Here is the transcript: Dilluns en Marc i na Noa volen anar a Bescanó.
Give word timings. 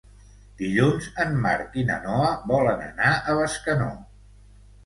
Dilluns 0.61 1.09
en 1.25 1.35
Marc 1.43 1.77
i 1.81 1.85
na 1.91 1.99
Noa 2.07 2.31
volen 2.53 2.81
anar 2.87 3.13
a 3.19 3.37
Bescanó. 3.43 3.93